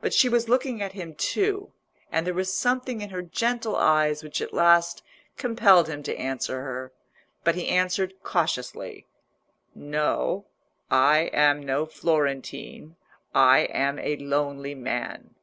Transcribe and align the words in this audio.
But 0.00 0.12
she 0.12 0.28
was 0.28 0.48
looking 0.48 0.82
at 0.82 0.94
him 0.94 1.14
too, 1.14 1.70
and 2.10 2.26
there 2.26 2.34
was 2.34 2.52
something 2.52 3.00
in 3.02 3.10
her 3.10 3.22
gentle 3.22 3.76
eyes 3.76 4.20
which 4.20 4.40
at 4.42 4.52
last 4.52 5.00
compelled 5.36 5.86
him 5.86 6.02
to 6.02 6.16
answer 6.18 6.62
her. 6.62 6.90
But 7.44 7.54
he 7.54 7.68
answered 7.68 8.14
cautiously— 8.24 9.06
"No, 9.72 10.46
I 10.90 11.30
am 11.32 11.60
no 11.64 11.86
Florentine; 11.86 12.96
I 13.32 13.58
am 13.70 14.00
a 14.00 14.16
lonely 14.16 14.74
man." 14.74 15.36